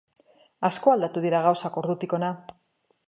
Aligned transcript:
Asko 0.69 0.93
aldatu 0.93 1.23
dira 1.27 1.41
gauzak 1.49 1.77
ordutik 1.83 2.17
hona. 2.19 2.33